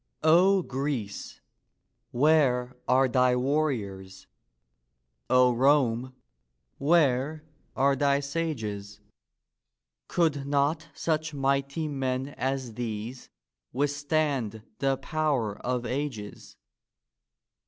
O 0.23 0.63
Greece, 0.63 1.41
where 2.09 2.75
are 2.87 3.07
thy 3.07 3.35
warriors? 3.35 4.25
O 5.29 5.53
Rome, 5.53 6.15
where 6.79 7.43
are 7.75 7.95
thy 7.95 8.19
sages? 8.19 8.99
Could 10.07 10.47
not 10.47 10.87
such 10.95 11.35
mighty 11.35 11.87
men 11.87 12.29
as 12.29 12.73
these 12.73 13.29
withstand 13.73 14.63
the 14.79 14.97
power 14.97 15.59
of 15.59 15.85
ages 15.85 16.57